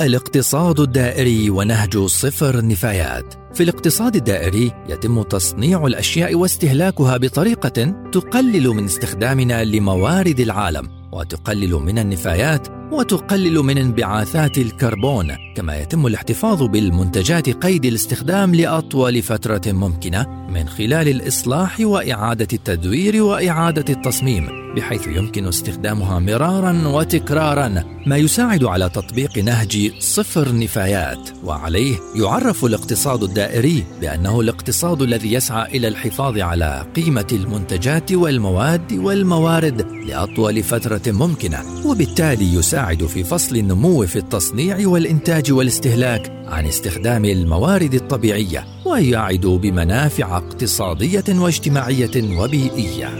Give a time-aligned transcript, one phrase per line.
[0.00, 8.84] الاقتصاد الدائري ونهج صفر نفايات في الاقتصاد الدائري يتم تصنيع الأشياء واستهلاكها بطريقة تقلل من
[8.84, 17.84] استخدامنا لموارد العالم وتقلل من النفايات وتقلل من انبعاثات الكربون كما يتم الاحتفاظ بالمنتجات قيد
[17.84, 26.88] الاستخدام لأطول فترة ممكنة من خلال الإصلاح وإعادة التدوير وإعادة التصميم بحيث يمكن استخدامها مرارا
[26.88, 31.30] وتكرارا ما يساعد على تطبيق نهج صفر نفايات.
[31.44, 39.86] وعليه يعرف الاقتصاد الدائري بأنه الاقتصاد الذي يسعى إلى الحفاظ على قيمة المنتجات والمواد والموارد
[40.06, 41.77] لأطول فترة ممكنة.
[41.88, 50.36] وبالتالي يساعد في فصل النمو في التصنيع والإنتاج والاستهلاك عن استخدام الموارد الطبيعية ويعد بمنافع
[50.36, 53.10] اقتصادية واجتماعية وبيئية.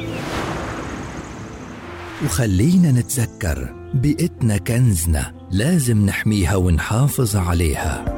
[2.24, 8.17] وخلينا نتذكر بيئتنا كنزنا لازم نحميها ونحافظ عليها.